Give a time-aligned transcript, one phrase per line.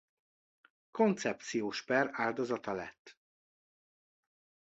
[0.91, 3.17] Koncepciós per áldozata lett.